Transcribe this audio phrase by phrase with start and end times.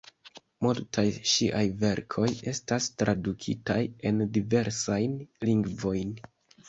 [0.65, 3.79] Multaj ŝiaj verkoj estas tradukitaj
[4.11, 5.15] en diversajn
[5.51, 6.21] lingvojn.